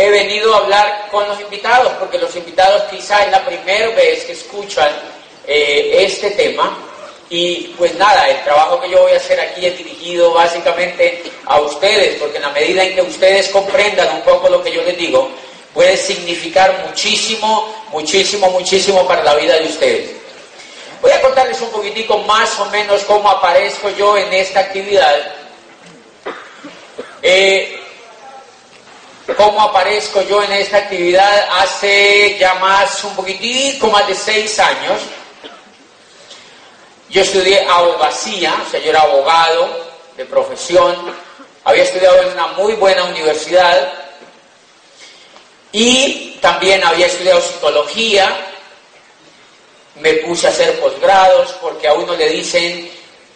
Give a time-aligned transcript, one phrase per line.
[0.00, 4.24] he venido a hablar con los invitados, porque los invitados quizá es la primera vez
[4.24, 4.90] que escuchan
[5.46, 6.78] eh, este tema.
[7.28, 11.60] Y pues nada, el trabajo que yo voy a hacer aquí es dirigido básicamente a
[11.60, 14.96] ustedes, porque en la medida en que ustedes comprendan un poco lo que yo les
[14.96, 15.30] digo,
[15.74, 20.10] puede significar muchísimo, muchísimo, muchísimo para la vida de ustedes.
[21.02, 25.34] Voy a contarles un poquitico más o menos cómo aparezco yo en esta actividad.
[27.22, 27.79] Eh,
[29.36, 35.00] cómo aparezco yo en esta actividad hace ya más, un poquitico más de seis años.
[37.08, 40.94] Yo estudié abogacía, o sea, yo era abogado de profesión,
[41.64, 43.92] había estudiado en una muy buena universidad
[45.72, 48.36] y también había estudiado psicología,
[49.96, 52.90] me puse a hacer posgrados porque a uno le dicen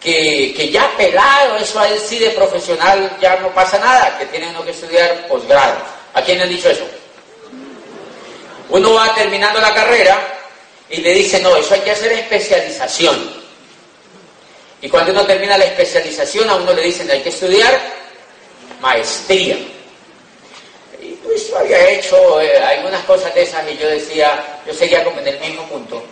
[0.05, 4.63] que, ya pelado, eso a sí de profesional ya no pasa nada, que tiene uno
[4.63, 5.77] que estudiar posgrado.
[6.13, 6.85] ¿A quién le han dicho eso?
[8.69, 10.21] Uno va terminando la carrera
[10.89, 13.45] y le dice, no, eso hay que hacer especialización.
[14.81, 17.79] Y cuando uno termina la especialización, a uno le dicen, hay que estudiar
[18.81, 19.57] maestría.
[21.01, 25.03] Y pues yo había hecho eh, algunas cosas de esas y yo decía, yo seguía
[25.03, 26.03] como en el mismo punto.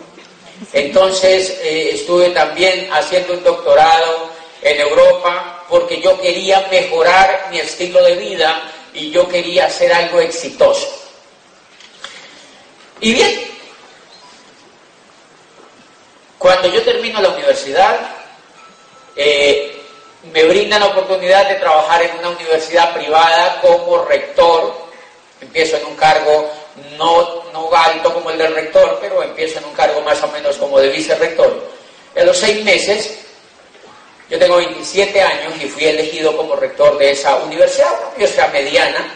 [0.72, 4.30] Entonces eh, estuve también haciendo un doctorado
[4.62, 10.20] en Europa porque yo quería mejorar mi estilo de vida y yo quería hacer algo
[10.20, 10.88] exitoso.
[13.00, 13.44] Y bien,
[16.38, 17.98] cuando yo termino la universidad,
[19.16, 19.82] eh,
[20.32, 24.74] me brindan la oportunidad de trabajar en una universidad privada como rector.
[25.40, 26.50] Empiezo en un cargo
[26.98, 30.56] no, no alto como el del rector, pero empiezo en un cargo más o menos
[30.56, 31.70] como de vicerrector.
[32.14, 33.18] En los seis meses,
[34.30, 39.14] yo tengo 27 años y fui elegido como rector de esa universidad, una universidad mediana,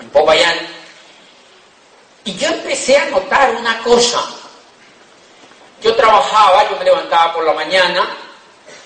[0.00, 0.58] en Popayán.
[2.24, 4.24] Y yo empecé a notar una cosa.
[5.82, 8.08] Yo trabajaba, yo me levantaba por la mañana,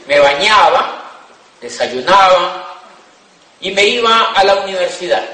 [0.06, 1.02] me bañaba,
[1.60, 2.74] desayunaba
[3.60, 5.24] y me iba a la universidad.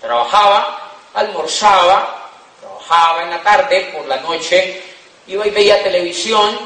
[0.00, 0.85] Trabajaba,
[1.16, 4.82] almorzaba, trabajaba en la tarde, por la noche
[5.26, 6.56] iba y veía televisión,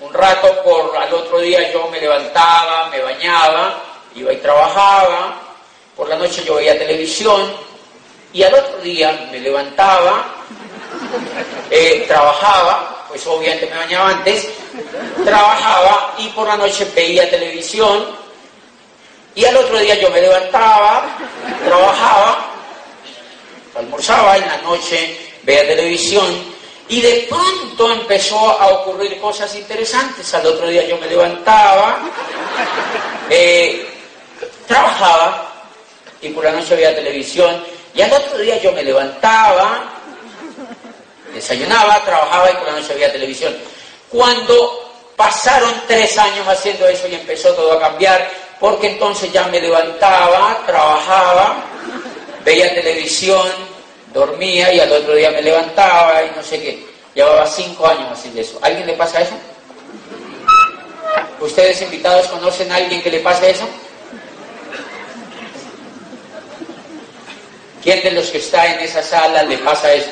[0.00, 3.80] un rato por al otro día yo me levantaba, me bañaba,
[4.14, 5.36] iba y trabajaba,
[5.96, 7.52] por la noche yo veía televisión
[8.32, 10.24] y al otro día me levantaba,
[11.70, 14.48] eh, trabajaba, pues obviamente me bañaba antes,
[15.24, 18.06] trabajaba y por la noche veía televisión
[19.36, 21.16] y al otro día yo me levantaba,
[21.64, 22.49] trabajaba
[23.74, 26.26] almorzaba, en la noche veía televisión
[26.88, 30.32] y de pronto empezó a ocurrir cosas interesantes.
[30.34, 32.00] Al otro día yo me levantaba,
[33.30, 33.86] eh,
[34.66, 35.52] trabajaba
[36.20, 37.64] y por la noche veía televisión
[37.94, 39.84] y al otro día yo me levantaba,
[41.32, 43.56] desayunaba, trabajaba y por la noche veía televisión.
[44.08, 49.60] Cuando pasaron tres años haciendo eso y empezó todo a cambiar, porque entonces ya me
[49.60, 51.56] levantaba, trabajaba,
[52.44, 53.48] veía televisión,
[54.12, 56.86] dormía y al otro día me levantaba y no sé qué.
[57.14, 58.58] Llevaba cinco años haciendo eso.
[58.62, 59.34] ¿A alguien le pasa eso?
[61.40, 63.68] ¿Ustedes invitados conocen a alguien que le pase eso?
[67.82, 70.10] ¿Quién de los que está en esa sala le pasa eso?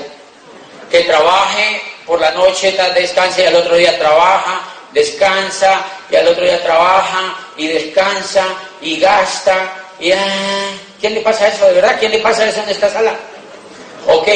[0.91, 4.63] Que trabaje por la noche, descanse y al otro día trabaja,
[4.93, 8.47] descansa y al otro día trabaja y descansa
[8.81, 10.71] y gasta y ah,
[11.01, 11.97] ¿quién le pasa eso de verdad?
[11.99, 13.15] ¿Quién le pasa eso en esta sala?
[14.07, 14.29] Ok,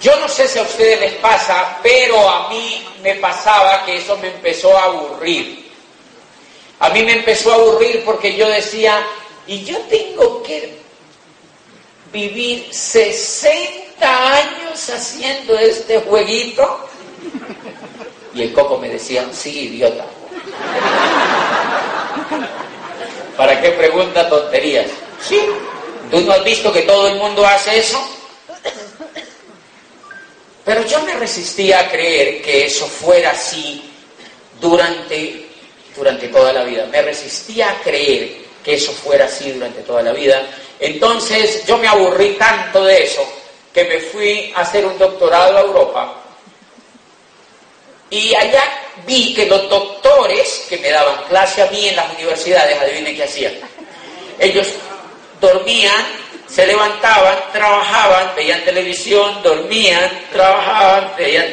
[0.00, 4.16] yo no sé si a ustedes les pasa, pero a mí me pasaba que eso
[4.18, 5.66] me empezó a aburrir.
[6.78, 9.04] A mí me empezó a aburrir porque yo decía,
[9.46, 10.78] y yo tengo que
[12.12, 16.88] vivir 60 años haciendo este jueguito.
[18.34, 20.04] Y el coco me decía, sí, idiota.
[23.36, 24.90] ¿Para qué pregunta tonterías?
[25.20, 25.40] Sí.
[26.10, 27.98] ¿Tú no has visto que todo el mundo hace eso?
[30.64, 33.88] Pero yo me resistía a creer que eso fuera así
[34.60, 35.46] durante,
[35.96, 36.86] durante toda la vida.
[36.86, 40.44] Me resistía a creer que eso fuera así durante toda la vida.
[40.80, 43.24] Entonces yo me aburrí tanto de eso
[43.72, 46.22] que me fui a hacer un doctorado a Europa.
[48.10, 48.64] Y allá
[49.06, 53.24] vi que los doctores que me daban clase a mí en las universidades, adivinen qué
[53.24, 53.54] hacían.
[54.38, 54.68] Ellos
[55.40, 56.04] dormían,
[56.48, 61.46] se levantaban, trabajaban, veían televisión, dormían, trabajaban, veían...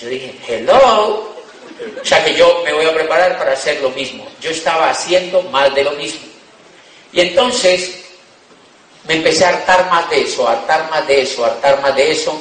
[0.00, 1.34] Yo dije, hello.
[2.00, 4.26] O sea que yo me voy a preparar para hacer lo mismo.
[4.40, 6.26] Yo estaba haciendo más de lo mismo.
[7.12, 8.04] Y entonces
[9.06, 11.94] me empecé a hartar más de eso, a hartar más de eso, a hartar más
[11.96, 12.38] de eso.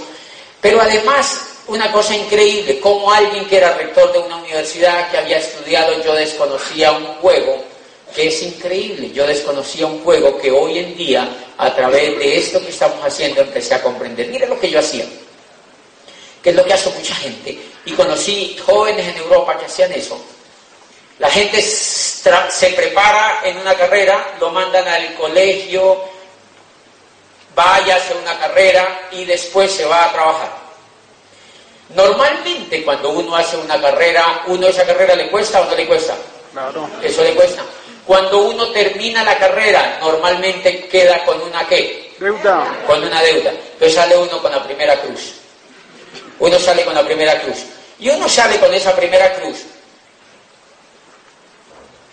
[0.61, 5.37] Pero además, una cosa increíble, como alguien que era rector de una universidad que había
[5.37, 7.63] estudiado, yo desconocía un juego
[8.15, 9.11] que es increíble.
[9.11, 11.27] Yo desconocía un juego que hoy en día,
[11.57, 14.27] a través de esto que estamos haciendo, empecé a comprender.
[14.29, 15.05] Mire lo que yo hacía,
[16.41, 17.59] que es lo que hace mucha gente.
[17.85, 20.19] Y conocí jóvenes en Europa que hacían eso.
[21.19, 26.01] La gente se prepara en una carrera, lo mandan al colegio,
[27.55, 30.65] vaya a hacer una carrera y después se va a trabajar.
[31.95, 36.15] Normalmente cuando uno hace una carrera, uno esa carrera le cuesta o no le cuesta.
[36.51, 36.89] Claro.
[37.01, 37.63] Eso le cuesta.
[38.05, 42.11] Cuando uno termina la carrera, normalmente queda con una qué?
[42.19, 42.83] Deuda.
[42.85, 43.51] Con una deuda.
[43.51, 45.33] Entonces sale uno con la primera cruz.
[46.39, 47.65] Uno sale con la primera cruz.
[47.99, 49.63] Y uno sale con esa primera cruz.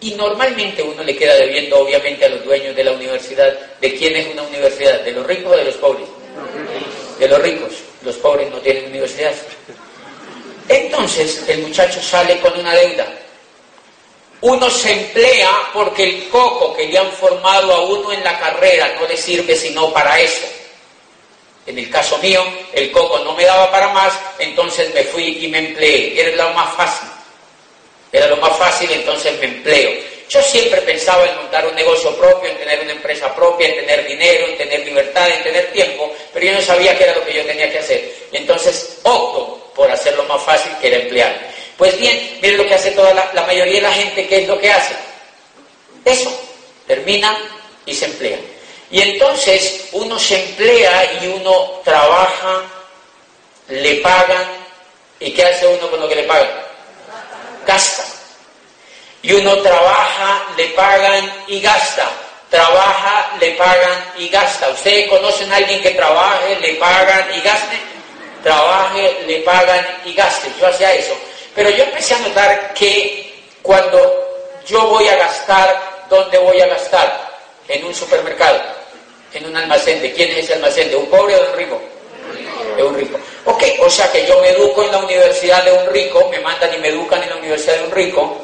[0.00, 3.52] Y normalmente uno le queda debiendo, obviamente, a los dueños de la universidad.
[3.80, 5.00] ¿De quién es una universidad?
[5.02, 6.08] ¿De los ricos o de los pobres?
[7.18, 7.72] De los ricos.
[8.02, 9.32] Los pobres no tienen universidad.
[10.68, 13.06] Entonces, el muchacho sale con una deuda
[14.42, 18.92] uno se emplea porque el coco que le han formado a uno en la carrera
[19.00, 20.46] no le sirve sino para eso.
[21.64, 25.48] En el caso mío, el coco no me daba para más, entonces me fui y
[25.48, 26.20] me empleé.
[26.20, 27.08] Era lo más fácil.
[28.10, 29.92] Era lo más fácil, entonces me empleo.
[30.28, 34.06] Yo siempre pensaba en montar un negocio propio, en tener una empresa propia, en tener
[34.06, 37.34] dinero, en tener libertad, en tener tiempo, pero yo no sabía qué era lo que
[37.34, 38.12] yo tenía que hacer.
[38.32, 41.52] Y entonces opto por hacerlo más fácil, que era emplearme.
[41.76, 44.58] Pues bien, miren lo que hace toda la, mayoría de la gente, ¿qué es lo
[44.58, 44.94] que hace?
[46.04, 46.32] Eso,
[46.86, 47.36] termina
[47.86, 48.38] y se emplea.
[48.90, 52.62] Y entonces uno se emplea y uno trabaja,
[53.68, 54.46] le pagan,
[55.18, 56.50] ¿y qué hace uno con lo que le pagan?
[57.66, 58.04] Gasta.
[59.22, 62.10] Y uno trabaja, le pagan y gasta.
[62.50, 64.68] Trabaja, le pagan y gasta.
[64.68, 67.76] ¿Ustedes conocen a alguien que trabaje, le pagan y gaste?
[68.42, 70.50] Trabaje, le pagan y gaste.
[70.60, 71.16] Yo hacía eso.
[71.54, 73.98] Pero yo empecé a notar que cuando
[74.66, 77.30] yo voy a gastar, ¿dónde voy a gastar?
[77.68, 78.60] En un supermercado,
[79.32, 80.00] en un almacén.
[80.00, 80.90] ¿De quién es ese almacén?
[80.90, 81.80] ¿De un pobre o de un rico?
[82.76, 83.18] De un rico.
[83.44, 86.72] Ok, o sea que yo me educo en la universidad de un rico, me mandan
[86.74, 88.38] y me educan en la universidad de un rico,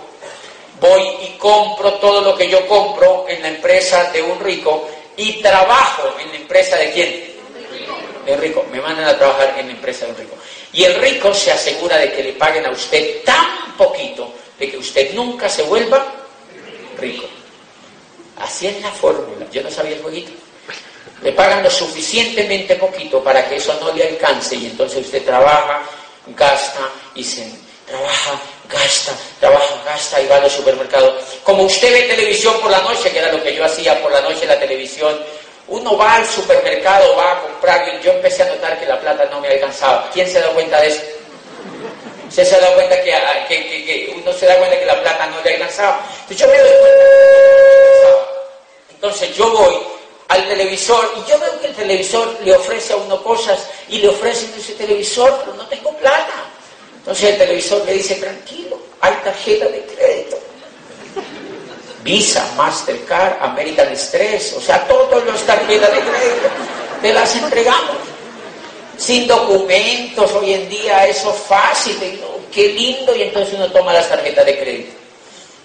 [0.80, 5.40] voy y compro todo lo que yo compro en la empresa de un rico y
[5.42, 7.38] trabajo en la empresa de quién?
[8.24, 8.64] De un rico.
[8.70, 10.36] Me mandan a trabajar en la empresa de un rico.
[10.72, 14.76] Y el rico se asegura de que le paguen a usted tan poquito de que
[14.76, 16.06] usted nunca se vuelva
[16.98, 17.26] rico.
[18.38, 19.46] Así es la fórmula.
[19.50, 20.32] Yo no sabía el jueguito.
[21.22, 25.82] Le pagan lo suficientemente poquito para que eso no le alcance y entonces usted trabaja,
[26.36, 27.50] gasta y se
[27.86, 31.18] trabaja, gasta, trabaja, gasta y va al supermercado.
[31.42, 34.20] Como usted ve televisión por la noche, que era lo que yo hacía por la
[34.20, 35.18] noche la televisión,
[35.68, 39.26] uno va al supermercado, va a comprar, y yo empecé a notar que la plata
[39.26, 40.10] no me alcanzaba.
[40.12, 41.02] ¿Quién se da cuenta de eso?
[42.28, 45.54] ¿Usted se da cuenta ah, que, uno se da cuenta que la plata no le
[45.54, 46.00] alcanzaba?
[46.20, 48.28] Entonces yo me doy cuenta que no alcanzaba.
[48.90, 49.78] Entonces yo voy
[50.28, 54.08] al televisor y yo veo que el televisor le ofrece a uno cosas y le
[54.08, 56.44] ofrece ese televisor, pero no tengo plata.
[56.98, 60.38] Entonces el televisor le dice, tranquilo, hay tarjeta de crédito.
[62.08, 66.48] Visa, Mastercard, American Express, o sea, todas las tarjetas de crédito,
[67.02, 67.98] te las entregamos.
[68.96, 71.98] Sin documentos, hoy en día eso es fácil,
[72.50, 74.92] qué lindo, y entonces uno toma las tarjetas de crédito.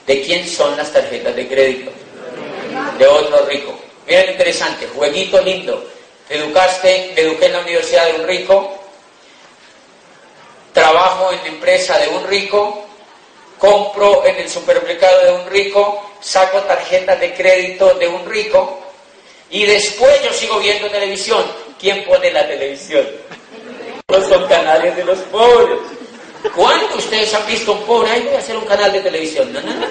[0.05, 1.91] ¿De quién son las tarjetas de crédito?
[2.99, 3.79] De otro rico.
[4.05, 5.81] Miren interesante, jueguito lindo.
[6.27, 8.83] Te educaste, me eduqué en la universidad de un rico,
[10.73, 12.82] trabajo en la empresa de un rico,
[13.63, 18.77] compro en el supermercado de un rico, saco tarjetas de crédito de un rico
[19.49, 21.45] y después yo sigo viendo televisión.
[21.79, 23.07] ¿Quién pone la televisión?
[24.09, 25.77] No son canales de los pobres.
[26.53, 28.11] ¿Cuántos ustedes han visto un pobre?
[28.11, 29.53] Ay, voy a hacer un canal de televisión.
[29.53, 29.87] No, no, no.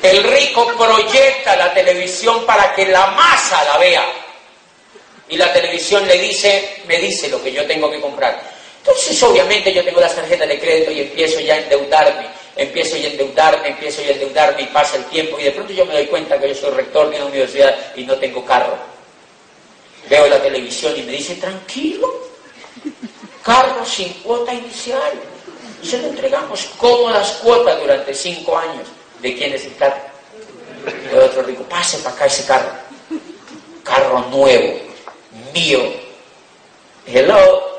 [0.00, 4.04] El rico proyecta la televisión para que la masa la vea.
[5.28, 8.59] Y la televisión le dice, me dice lo que yo tengo que comprar.
[8.80, 12.98] Entonces, obviamente, yo tengo las tarjetas de crédito y empiezo ya a endeudarme, empiezo a
[12.98, 16.40] endeudarme, empiezo a endeudarme y pasa el tiempo y de pronto yo me doy cuenta
[16.40, 18.78] que yo soy rector de una universidad y no tengo carro.
[20.08, 22.10] Veo la televisión y me dice, tranquilo,
[23.42, 25.12] carro sin cuota inicial.
[25.82, 28.88] Y se lo entregamos cómodas cuotas durante cinco años.
[29.20, 30.00] ¿De quién es el carro?
[31.10, 31.62] De otro rico.
[31.64, 32.70] Pase para acá ese carro.
[33.84, 34.80] Carro nuevo,
[35.52, 35.80] mío.
[37.06, 37.69] Hello.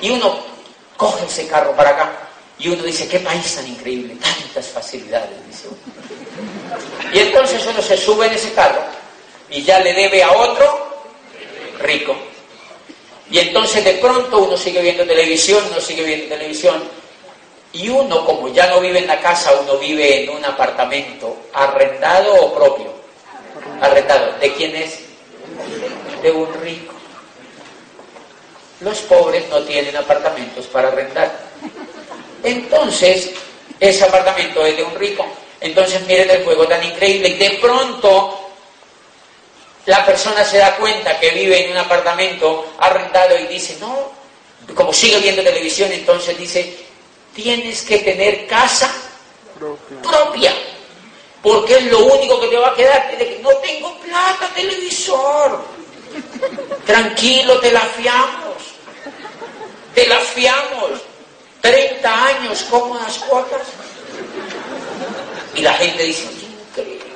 [0.00, 0.38] Y uno
[0.96, 2.12] coge ese carro para acá
[2.58, 7.12] y uno dice, qué país tan increíble, tantas facilidades, dice uno.
[7.12, 8.82] Y entonces uno se sube en ese carro
[9.50, 11.06] y ya le debe a otro
[11.80, 12.16] rico.
[13.30, 16.82] Y entonces de pronto uno sigue viendo televisión, uno sigue viendo televisión,
[17.76, 22.34] y uno, como ya no vive en la casa, uno vive en un apartamento, arrendado
[22.34, 22.86] o propio.
[23.82, 24.32] Arrendado.
[24.40, 25.00] ¿De quién es?
[26.22, 26.94] De un rico.
[28.80, 31.32] Los pobres no tienen apartamentos para arrendar.
[32.42, 33.30] Entonces,
[33.80, 35.26] ese apartamento es de un rico.
[35.60, 37.28] Entonces miren el juego tan increíble.
[37.28, 38.50] Y de pronto
[39.86, 44.12] la persona se da cuenta que vive en un apartamento arrendado y dice, no,
[44.74, 46.76] como sigue viendo televisión, entonces dice,
[47.34, 48.92] tienes que tener casa
[50.02, 50.52] propia.
[51.42, 53.16] Porque es lo único que te va a quedar.
[53.40, 55.64] No tengo plata, televisor.
[56.84, 58.45] Tranquilo, te la fiamos.
[59.96, 61.00] Te la fiamos.
[61.62, 63.62] 30 años, cómodas cuotas.
[65.54, 66.28] Y la gente dice,
[66.70, 67.06] increíble.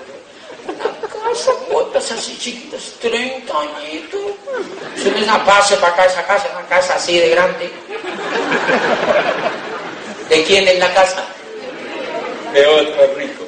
[0.67, 4.21] Una casa, cuotas así chiquitas, 30 añitos.
[4.97, 7.71] Si no es una pase para acá, esa casa, una casa así de grande.
[10.31, 11.23] ¿De quién es la casa?
[12.55, 13.45] De otro rico.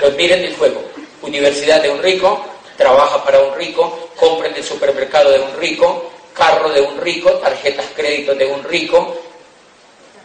[0.00, 0.82] Pues miren el juego.
[1.20, 2.46] Universidad de un rico,
[2.78, 7.30] trabaja para un rico, compra en el supermercado de un rico, carro de un rico,
[7.32, 9.16] tarjetas crédito de un rico,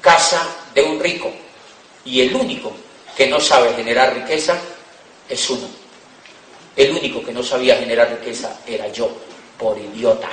[0.02, 1.32] casa de un rico.
[2.06, 2.74] Y el único
[3.16, 4.58] que no sabe generar riqueza
[5.30, 5.68] es uno.
[6.76, 9.10] El único que no sabía generar riqueza era yo,
[9.58, 10.30] por idiota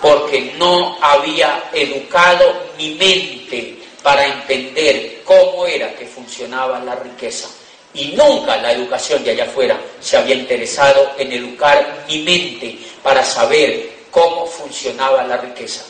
[0.00, 7.48] porque no había educado mi mente para entender cómo era que funcionaba la riqueza.
[7.98, 13.24] Y nunca la educación de allá afuera se había interesado en educar mi mente para
[13.24, 15.82] saber cómo funcionaba la riqueza.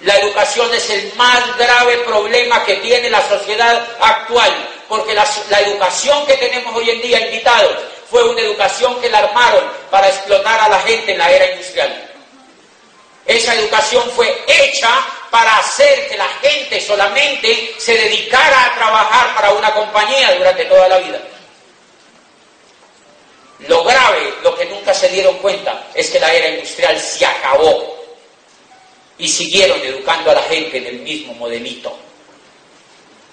[0.00, 4.50] La educación es el más grave problema que tiene la sociedad actual,
[4.88, 7.76] porque la, la, educación que tenemos hoy en día, invitados,
[8.10, 12.10] fue una educación que la armaron para explotar a la gente en la era industrial.
[13.26, 14.88] Esa educación fue hecha
[15.30, 20.88] para hacer que la gente solamente se dedicara a trabajar para una compañía durante toda
[20.88, 21.20] la vida.
[23.68, 27.96] Lo grave, lo que nunca se dieron cuenta, es que la era industrial se acabó
[29.18, 31.96] y siguieron educando a la gente en el mismo modelito.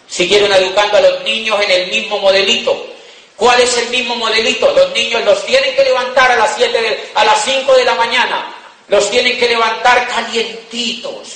[0.07, 2.88] Siguieron educando a los niños en el mismo modelito.
[3.36, 4.71] ¿Cuál es el mismo modelito?
[4.74, 8.55] Los niños los tienen que levantar a las 7 a las 5 de la mañana
[8.89, 11.27] los tienen que levantar calientitos.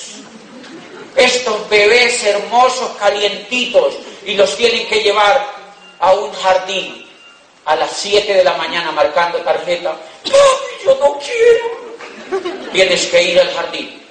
[1.16, 3.94] Estos bebés hermosos calientitos
[4.26, 5.46] y los tienen que llevar
[6.00, 7.03] a un jardín
[7.64, 9.96] a las 7 de la mañana marcando tarjeta.
[10.24, 11.84] yo no quiero!
[12.72, 14.02] Tienes que ir al jardín.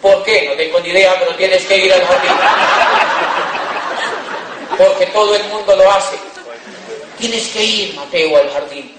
[0.00, 0.46] ¿Por qué?
[0.48, 2.32] No tengo ni idea, pero tienes que ir al jardín.
[4.76, 6.16] Porque todo el mundo lo hace.
[7.18, 8.94] Tienes que ir, Mateo, al jardín.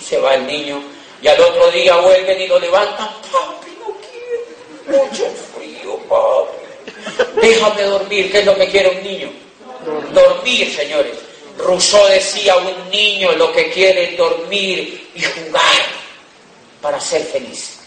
[0.00, 0.82] se va el niño
[1.22, 3.08] y al otro día vuelven y lo levantan.
[3.30, 5.04] Papi, no quiero.
[5.04, 7.40] Mucho frío, papi.
[7.40, 9.30] Déjame dormir, ¿qué es lo que quiere un niño?
[10.12, 11.29] Dormir, señores.
[11.64, 16.00] Rousseau decía, un niño lo que quiere es dormir y jugar
[16.80, 17.78] para ser feliz.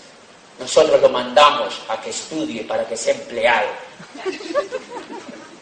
[0.59, 3.69] Nosotros lo mandamos a que estudie para que sea empleado.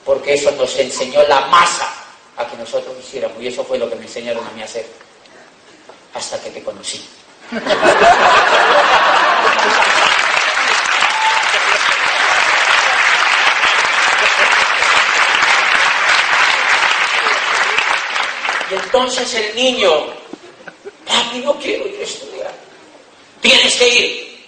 [0.06, 1.94] Porque eso nos enseñó la masa
[2.38, 3.42] a que nosotros hiciéramos.
[3.42, 4.86] Y eso fue lo que me enseñaron a mí a hacer.
[6.14, 7.08] Hasta que te conocí.
[18.92, 19.90] Entonces el niño,
[21.08, 22.52] papi, no quiero ir a estudiar.
[23.42, 24.46] Tienes que ir.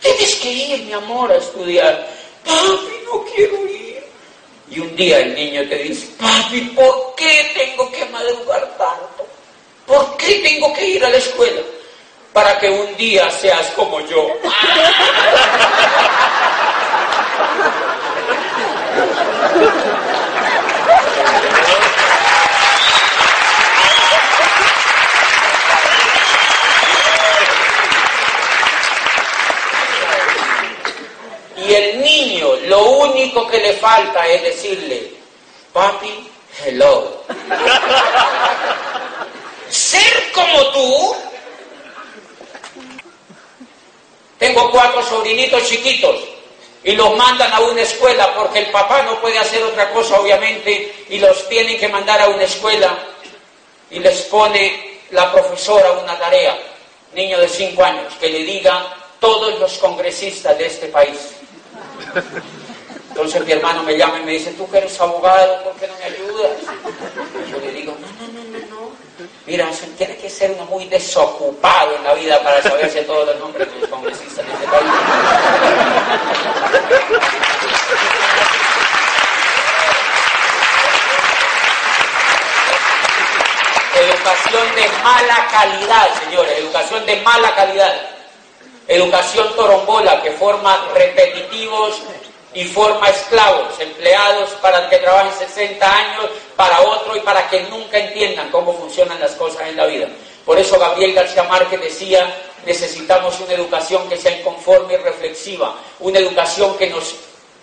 [0.00, 2.08] Tienes que ir, mi amor, a estudiar.
[2.44, 4.04] Papi, no quiero ir.
[4.70, 9.26] Y un día el niño te dice, papi, ¿por qué tengo que madrugar tanto?
[9.86, 11.62] ¿Por qué tengo que ir a la escuela?
[12.32, 14.26] para que un día seas como yo.
[31.66, 35.12] Y el niño lo único que le falta es decirle,
[35.72, 36.28] papi,
[36.64, 37.22] hello.
[39.68, 41.16] Ser como tú
[44.42, 46.16] Tengo cuatro sobrinitos chiquitos
[46.82, 51.04] y los mandan a una escuela porque el papá no puede hacer otra cosa, obviamente,
[51.10, 52.98] y los tienen que mandar a una escuela
[53.88, 56.58] y les pone la profesora una tarea,
[57.14, 61.18] niño de cinco años, que le diga todos los congresistas de este país.
[63.08, 65.94] Entonces mi hermano me llama y me dice, tú que eres abogado, ¿por qué no
[65.98, 66.50] me ayudas?
[67.50, 68.92] yo le digo, no, no, no, no, no
[69.46, 73.72] Mira, tiene que ser uno muy desocupado en la vida para saberse todos los nombres
[73.72, 74.90] de los congresistas de este país.
[83.94, 88.11] Educación de mala calidad, señores, educación de mala calidad.
[88.92, 92.02] Educación torombola que forma repetitivos
[92.52, 97.96] y forma esclavos, empleados para que trabajen 60 años, para otro y para que nunca
[97.96, 100.08] entiendan cómo funcionan las cosas en la vida.
[100.44, 106.18] Por eso Gabriel García Márquez decía, necesitamos una educación que sea inconforme y reflexiva, una
[106.18, 107.14] educación que nos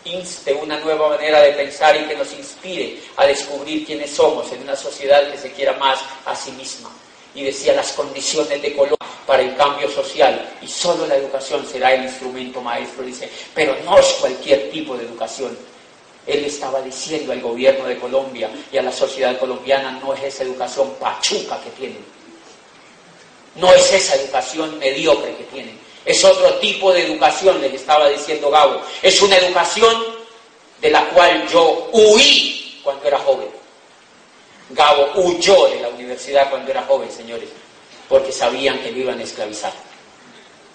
[0.06, 4.64] inste una nueva manera de pensar y que nos inspire a descubrir quiénes somos en
[4.64, 6.90] una sociedad que se quiera más a sí misma.
[7.36, 8.98] Y decía las condiciones de color
[9.30, 14.00] para el cambio social y solo la educación será el instrumento maestro, dice, pero no
[14.00, 15.56] es cualquier tipo de educación.
[16.26, 20.42] Él estaba diciendo al gobierno de Colombia y a la sociedad colombiana, no es esa
[20.46, 22.04] educación pachuca que tienen,
[23.54, 28.50] no es esa educación mediocre que tienen, es otro tipo de educación, le estaba diciendo
[28.50, 30.06] Gabo, es una educación
[30.82, 33.50] de la cual yo huí cuando era joven.
[34.72, 37.50] Gabo huyó de la universidad cuando era joven, señores
[38.10, 39.72] porque sabían que lo iban a esclavizar.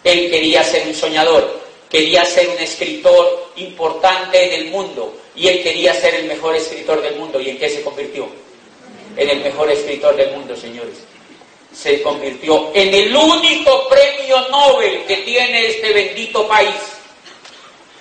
[0.04, 1.60] Él quería ser un soñador,
[1.90, 7.02] quería ser un escritor importante en el mundo y él quería ser el mejor escritor
[7.02, 7.40] del mundo.
[7.40, 8.28] ¿Y en qué se convirtió?
[9.16, 10.94] En el mejor escritor del mundo, señores.
[11.74, 16.74] Se convirtió en el único premio Nobel que tiene este bendito país.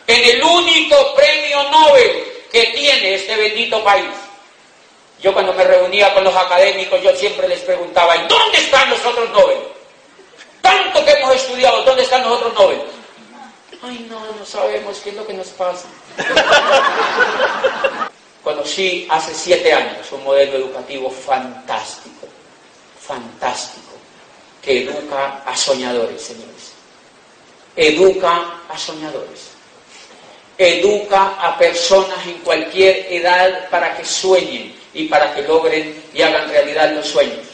[0.06, 4.06] En el único premio Nobel que tiene este bendito país.
[5.24, 9.04] Yo cuando me reunía con los académicos, yo siempre les preguntaba, ¿y dónde están los
[9.06, 9.58] otros Nobel?
[10.62, 12.82] Tanto que hemos estudiado, ¿dónde están los otros Nobel?
[13.82, 15.88] Ay, no, no sabemos qué es lo que nos pasa.
[18.44, 22.28] Conocí hace siete años un modelo educativo fantástico,
[23.00, 23.94] fantástico,
[24.62, 26.74] que educa a soñadores, señores.
[27.78, 29.52] Educa a soñadores.
[30.58, 36.50] Educa a personas en cualquier edad para que sueñen, y para que logren y hagan
[36.50, 37.46] realidad los sueños.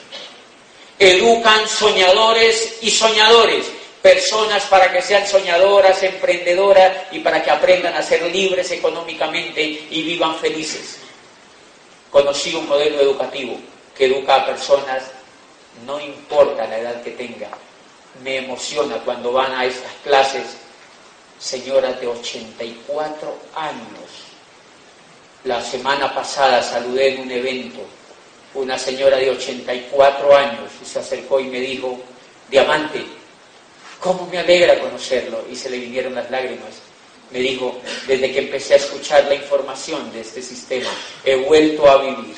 [0.97, 3.65] Educan soñadores y soñadores,
[4.01, 10.03] personas para que sean soñadoras, emprendedoras y para que aprendan a ser libres económicamente y
[10.03, 10.97] vivan felices.
[12.09, 13.57] Conocí un modelo educativo
[13.95, 15.03] que educa a personas,
[15.85, 17.49] no importa la edad que tenga,
[18.23, 20.43] me emociona cuando van a estas clases
[21.39, 24.28] señoras de 84 años
[25.43, 27.79] la semana pasada saludé en un evento
[28.53, 31.99] una señora de 84 años y se acercó y me dijo,
[32.49, 33.05] Diamante,
[33.99, 35.45] ¿cómo me alegra conocerlo?
[35.51, 36.69] Y se le vinieron las lágrimas.
[37.31, 40.89] Me dijo, desde que empecé a escuchar la información de este sistema,
[41.23, 42.35] he vuelto a vivir.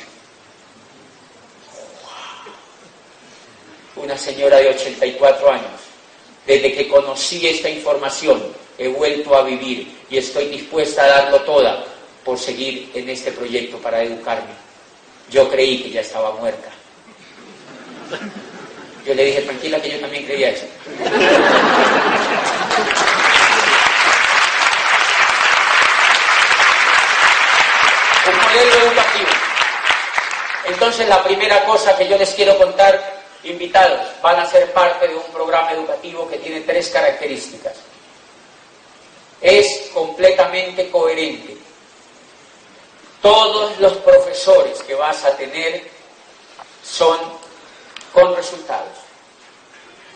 [3.95, 5.81] Una señora de 84 años,
[6.45, 8.43] desde que conocí esta información,
[8.77, 11.85] he vuelto a vivir y estoy dispuesta a darlo toda
[12.23, 14.53] por seguir en este proyecto para educarme.
[15.29, 16.69] Yo creí que ya estaba muerta.
[19.05, 20.65] Yo le dije, tranquila, que yo también creía eso.
[28.27, 29.29] Un modelo educativo.
[30.65, 35.15] Entonces, la primera cosa que yo les quiero contar, invitados, van a ser parte de
[35.15, 37.73] un programa educativo que tiene tres características.
[39.41, 41.57] Es completamente coherente
[43.21, 45.83] todos los profesores que vas a tener
[46.83, 47.17] son
[48.13, 48.97] con resultados.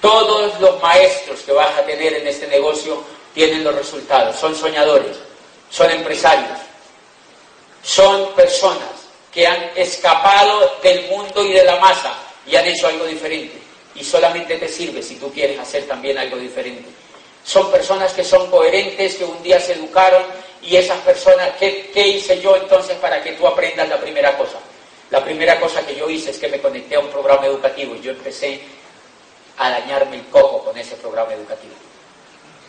[0.01, 4.35] Todos los maestros que vas a tener en este negocio tienen los resultados.
[4.35, 5.17] Son soñadores,
[5.69, 6.59] son empresarios,
[7.83, 8.89] son personas
[9.31, 12.13] que han escapado del mundo y de la masa
[12.47, 13.59] y han hecho algo diferente.
[13.95, 16.89] Y solamente te sirve si tú quieres hacer también algo diferente.
[17.45, 20.23] Son personas que son coherentes, que un día se educaron
[20.65, 24.57] y esas personas, ¿qué, hice yo entonces para que tú aprendas la primera cosa?
[25.11, 28.01] La primera cosa que yo hice es que me conecté a un programa educativo y
[28.01, 28.59] yo empecé
[29.57, 31.73] a dañarme el coco con ese programa educativo.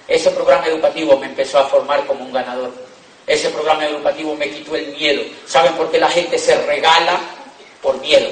[0.06, 2.70] Ese programa educativo me empezó a formar como un ganador.
[3.26, 5.22] Ese programa educativo me quitó el miedo.
[5.46, 7.18] ¿Saben por qué la gente se regala?
[7.80, 8.28] Por miedo.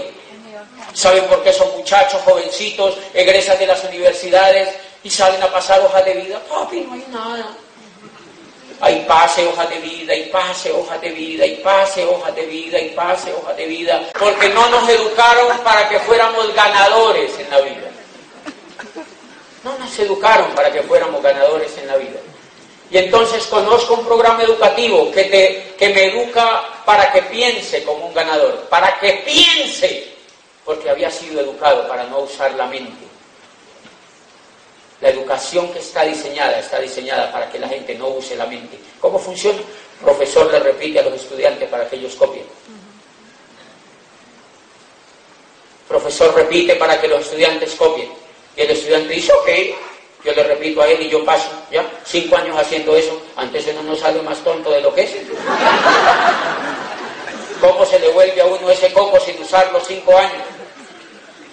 [0.92, 4.68] ¿Saben por qué esos muchachos jovencitos egresan de las universidades
[5.02, 6.40] y salen a pasar hojas de vida?
[6.48, 7.56] Papi, no hay nada
[8.84, 12.78] hay pase hoja de vida, y pase hoja de vida, y pase hoja de vida,
[12.78, 17.60] y pase hoja de vida, porque no nos educaron para que fuéramos ganadores en la
[17.60, 17.90] vida.
[19.62, 22.20] No nos educaron para que fuéramos ganadores en la vida.
[22.90, 28.06] Y entonces conozco un programa educativo que, te, que me educa para que piense como
[28.08, 30.12] un ganador, para que piense
[30.62, 33.13] porque había sido educado para no usar la mente.
[35.00, 38.78] La educación que está diseñada está diseñada para que la gente no use la mente.
[39.00, 39.58] ¿Cómo funciona?
[40.00, 42.44] Profesor le repite a los estudiantes para que ellos copien.
[45.88, 48.10] profesor repite para que los estudiantes copien.
[48.56, 49.48] Y el estudiante dice, ok,
[50.24, 51.84] yo le repito a él y yo paso, ¿ya?
[52.04, 55.10] Cinco años haciendo eso, antes uno no sale más tonto de lo que es.
[57.60, 60.42] ¿Cómo se le vuelve a uno ese coco sin usarlo cinco años?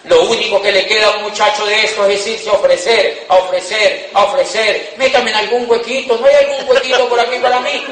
[0.06, 3.36] Lo único que le queda a un muchacho de esto es irse a ofrecer, a
[3.36, 4.96] ofrecer, a ofrecer.
[4.98, 7.84] Métame en algún huequito, ¿no hay algún huequito por aquí para mí?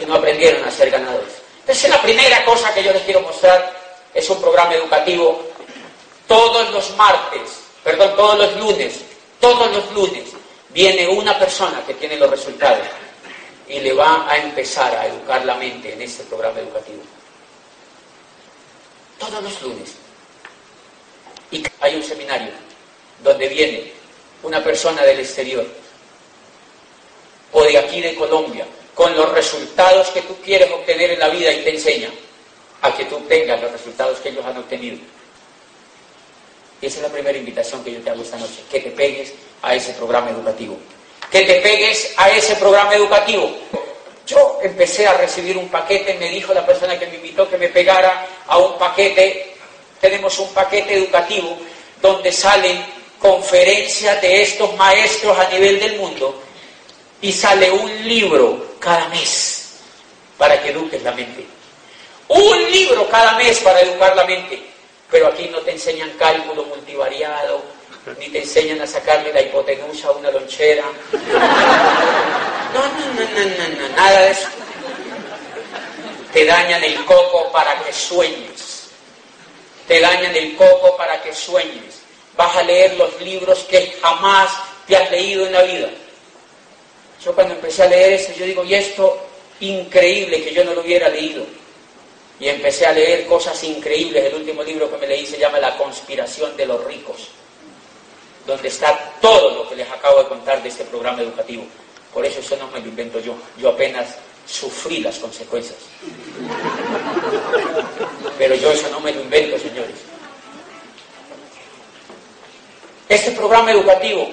[0.00, 1.30] Y no aprendieron a ser ganadores.
[1.60, 3.72] Entonces, la primera cosa que yo les quiero mostrar
[4.12, 5.40] es un programa educativo
[6.26, 9.00] todos los martes, perdón, todos los lunes,
[9.40, 10.24] todos los lunes
[10.70, 12.86] viene una persona que tiene los resultados
[13.68, 17.02] y le va a empezar a educar la mente en este programa educativo.
[19.18, 19.94] Todos los lunes.
[21.50, 22.52] Y hay un seminario
[23.22, 23.92] donde viene
[24.42, 25.66] una persona del exterior
[27.52, 31.52] o de aquí de Colombia con los resultados que tú quieres obtener en la vida
[31.52, 32.10] y te enseña
[32.82, 34.98] a que tú tengas los resultados que ellos han obtenido.
[36.80, 39.34] Y esa es la primera invitación que yo te hago esta noche, que te pegues
[39.62, 40.78] a ese programa educativo.
[41.30, 43.50] Que te pegues a ese programa educativo.
[44.26, 47.68] Yo empecé a recibir un paquete, me dijo la persona que me invitó que me
[47.68, 49.49] pegara a un paquete.
[50.00, 51.56] Tenemos un paquete educativo
[52.00, 52.84] donde salen
[53.18, 56.42] conferencias de estos maestros a nivel del mundo
[57.20, 59.78] y sale un libro cada mes
[60.38, 61.44] para que eduques la mente.
[62.28, 64.70] Un libro cada mes para educar la mente.
[65.10, 67.62] Pero aquí no te enseñan cálculo multivariado,
[68.18, 70.84] ni te enseñan a sacarle la hipotenusa a una lonchera.
[72.72, 74.48] No, no, no, no, no, nada de eso.
[76.32, 78.79] Te dañan el coco para que sueñes.
[79.90, 82.02] Te dañan el coco para que sueñes.
[82.36, 84.48] Vas a leer los libros que jamás
[84.86, 85.88] te has leído en la vida.
[87.24, 89.20] Yo cuando empecé a leer eso, yo digo, y esto
[89.58, 91.44] increíble que yo no lo hubiera leído
[92.38, 94.26] y empecé a leer cosas increíbles.
[94.26, 97.26] El último libro que me leí se llama La conspiración de los ricos,
[98.46, 101.64] donde está todo lo que les acabo de contar de este programa educativo.
[102.14, 103.34] Por eso eso no me lo invento yo.
[103.58, 105.78] Yo apenas sufrí las consecuencias.
[108.38, 109.96] Pero yo eso no me lo invento, señores.
[113.08, 114.28] Este programa educativo,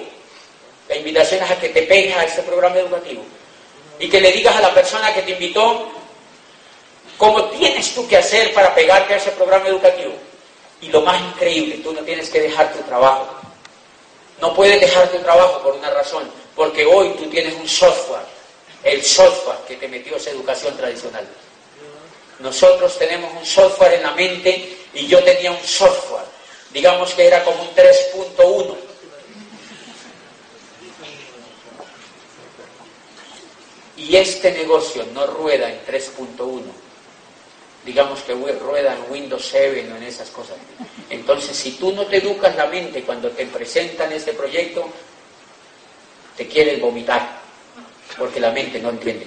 [0.88, 3.22] la invitación es a que te pegues a este programa educativo
[3.98, 5.90] y que le digas a la persona que te invitó
[7.18, 10.12] ¿Cómo tienes tú que hacer para pegarte a ese programa educativo?
[10.80, 13.26] Y lo más increíble, tú no tienes que dejar tu trabajo.
[14.40, 18.22] No puedes dejar tu trabajo por una razón, porque hoy tú tienes un software,
[18.82, 21.26] el software que te metió esa educación tradicional.
[22.38, 26.24] Nosotros tenemos un software en la mente y yo tenía un software,
[26.72, 28.76] digamos que era como un 3.1.
[33.96, 36.62] Y este negocio no rueda en 3.1
[37.88, 40.56] digamos que rueda en Windows 7 o en esas cosas.
[41.08, 44.86] Entonces, si tú no te educas la mente cuando te presentan este proyecto,
[46.36, 47.37] te quieres vomitar,
[48.18, 49.26] porque la mente no entiende.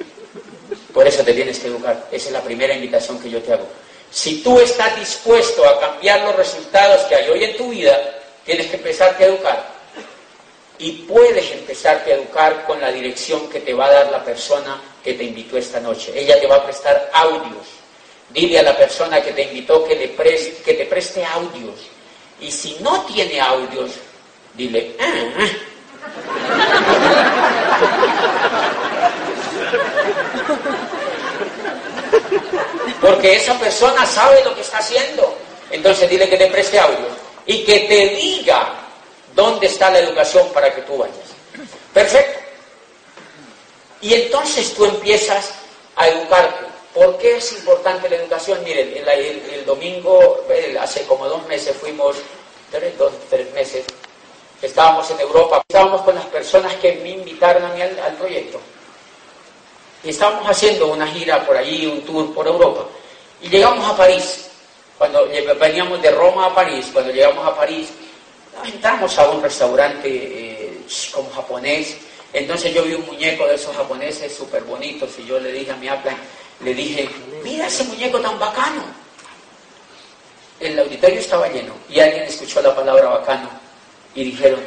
[0.93, 2.07] Por eso te tienes que educar.
[2.11, 3.67] Esa es la primera invitación que yo te hago.
[4.09, 7.97] Si tú estás dispuesto a cambiar los resultados que hay hoy en tu vida,
[8.45, 9.71] tienes que empezarte a educar.
[10.77, 14.81] Y puedes empezarte a educar con la dirección que te va a dar la persona
[15.03, 16.11] que te invitó esta noche.
[16.15, 17.81] Ella te va a prestar audios
[18.33, 21.75] Dile a la persona que te invitó que, le preste, que te preste audios.
[22.39, 23.91] Y si no tiene audios,
[24.55, 25.37] dile, ah".
[33.01, 35.37] Porque esa persona sabe lo que está haciendo.
[35.71, 37.07] Entonces dile que te preste audio
[37.45, 38.73] y que te diga
[39.35, 41.15] dónde está la educación para que tú vayas.
[41.93, 42.39] Perfecto.
[44.01, 45.51] Y entonces tú empiezas
[45.95, 46.65] a educarte.
[46.93, 48.63] ¿Por qué es importante la educación?
[48.63, 50.45] Miren, el, domingo,
[50.79, 52.17] hace como dos meses fuimos,
[52.69, 53.85] tres, dos, tres meses,
[54.61, 58.59] estábamos en Europa, estábamos con las personas que me invitaron a mí al, proyecto.
[60.03, 62.85] Y estábamos haciendo una gira por allí, un tour por Europa.
[63.41, 64.47] Y llegamos a París.
[64.97, 65.27] Cuando
[65.59, 67.89] veníamos de Roma a París, cuando llegamos a París,
[68.63, 71.97] entramos a un restaurante eh, como japonés.
[72.33, 75.75] Entonces yo vi un muñeco de esos japoneses súper bonitos y yo le dije a
[75.75, 76.15] mi aplan,
[76.61, 77.09] le dije,
[77.43, 78.83] mira ese muñeco tan bacano.
[80.59, 83.60] El auditorio estaba lleno y alguien escuchó la palabra bacano
[84.15, 84.59] y dijeron,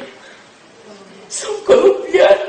[1.29, 2.39] son colombianos.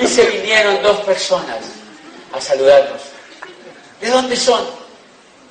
[0.00, 1.58] y se vinieron dos personas
[2.32, 3.00] a saludarnos.
[4.00, 4.64] ¿De dónde son?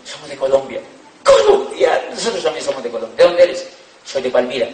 [0.03, 0.81] Somos de Colombia.
[1.23, 2.03] Colombia.
[2.11, 3.17] Nosotros también somos de Colombia.
[3.17, 3.67] ¿De dónde eres?
[4.03, 4.67] Soy de Palmira.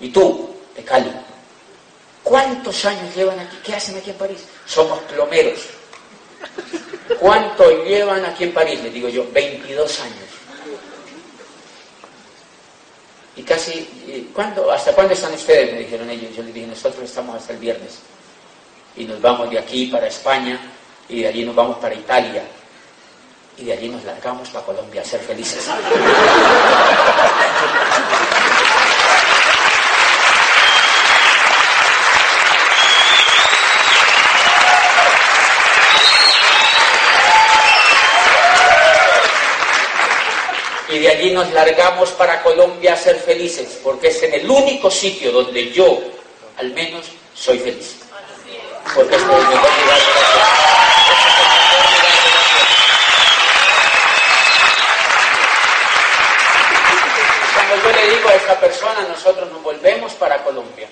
[0.00, 0.54] ¿Y tú?
[0.76, 1.10] De Cali.
[2.22, 3.58] ¿Cuántos años llevan aquí?
[3.64, 4.44] ¿Qué hacen aquí en París?
[4.66, 5.60] Somos plomeros.
[7.24, 8.82] ¿Cuánto llevan aquí en París?
[8.82, 10.28] Les digo yo, 22 años.
[13.34, 15.72] Y casi, ¿cuándo, ¿hasta cuándo están ustedes?
[15.72, 16.36] Me dijeron ellos.
[16.36, 18.00] Yo les dije, nosotros estamos hasta el viernes.
[18.94, 20.60] Y nos vamos de aquí para España
[21.08, 22.42] y de allí nos vamos para Italia.
[23.56, 25.66] Y de allí nos largamos para Colombia a ser felices.
[40.94, 44.90] y de allí nos largamos para Colombia a ser felices, porque es en el único
[44.90, 45.98] sitio donde yo,
[46.56, 47.96] al menos, soy feliz.
[48.94, 49.50] Porque es Cuando
[57.82, 60.86] yo le digo a esta persona, nosotros nos volvemos para Colombia,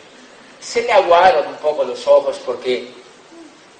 [0.60, 2.88] se le aguaron un poco los ojos porque,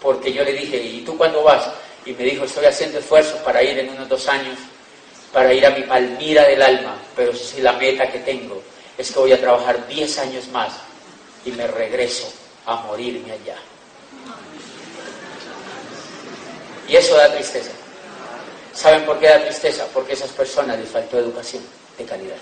[0.00, 1.68] porque yo le dije, ¿y tú cuándo vas?
[2.04, 4.58] Y me dijo, estoy haciendo esfuerzos para ir en unos dos años
[5.32, 8.62] para ir a mi Palmira del alma, pero si la meta que tengo
[8.98, 10.72] es que voy a trabajar 10 años más
[11.44, 12.30] y me regreso
[12.66, 13.56] a morirme allá.
[16.88, 17.70] Y eso da tristeza.
[18.74, 19.86] ¿Saben por qué da tristeza?
[19.92, 21.62] Porque esas personas les faltó educación
[21.96, 22.36] de calidad.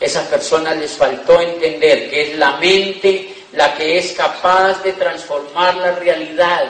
[0.00, 5.76] Esas personas les faltó entender que es la mente la que es capaz de transformar
[5.76, 6.66] la realidad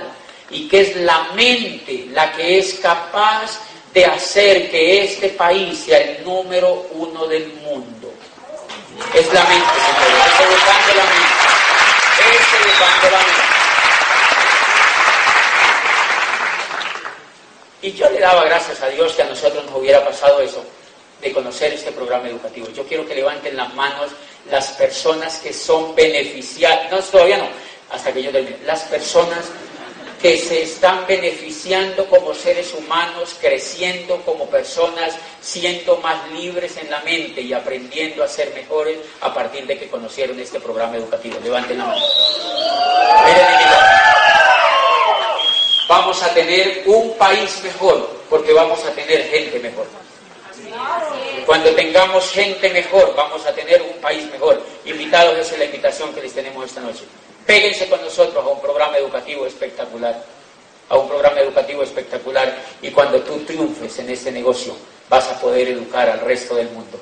[0.51, 3.61] y que es la mente la que es capaz
[3.92, 8.12] de hacer que este país sea el número uno del mundo.
[9.14, 11.38] Es la mente, señores, es educando la mente.
[12.35, 13.48] Es la mente.
[17.81, 20.64] Y yo le daba gracias a Dios que a nosotros nos hubiera pasado eso,
[21.20, 22.68] de conocer este programa educativo.
[22.74, 24.11] Yo quiero que levanten las manos
[24.51, 27.48] las personas que son beneficiadas, no, todavía no,
[27.90, 29.44] hasta que yo termine, las personas
[30.20, 37.00] que se están beneficiando como seres humanos, creciendo como personas, siendo más libres en la
[37.00, 41.38] mente y aprendiendo a ser mejores a partir de que conocieron este programa educativo.
[41.42, 42.02] Levanten la mano.
[45.88, 49.87] Vamos a tener un país mejor porque vamos a tener gente mejor.
[51.46, 54.61] Cuando tengamos gente mejor, vamos a tener un país mejor.
[54.85, 57.04] Invitados, esa es la invitación que les tenemos esta noche.
[57.49, 60.23] Péguense con nosotros a un programa educativo espectacular,
[60.91, 64.77] a un programa educativo espectacular y cuando tú triunfes en este negocio
[65.09, 67.01] vas a poder educar al resto del mundo.